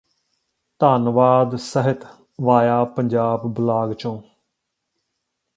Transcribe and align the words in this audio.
ਧੰਨਵਾਦ 0.81 1.55
ਸਹਿਤ 1.55 2.05
via 2.41 2.83
Punjab 2.95 3.47
blog 3.53 3.93
ਚੋਂ 3.93 4.17